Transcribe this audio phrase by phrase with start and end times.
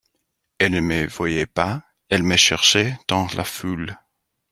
[0.57, 3.99] Elle ne me voyait pas, elle me cherchait dans la foule.